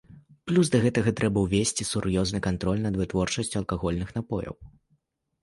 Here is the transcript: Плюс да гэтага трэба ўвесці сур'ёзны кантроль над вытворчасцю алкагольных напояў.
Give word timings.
Плюс 0.51 0.69
да 0.75 0.79
гэтага 0.85 1.13
трэба 1.19 1.43
ўвесці 1.45 1.87
сур'ёзны 1.91 2.39
кантроль 2.47 2.81
над 2.87 2.99
вытворчасцю 3.03 3.55
алкагольных 3.61 4.09
напояў. 4.19 4.55